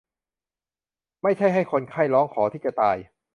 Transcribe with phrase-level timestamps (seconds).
[1.23, 2.97] ไม่ใช่ให้คนไข้ร้องขอที่จะตาย